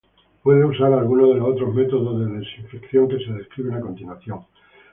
[0.41, 4.39] puede usar alguno de los otros métodos de desinfección que se describen a continuación.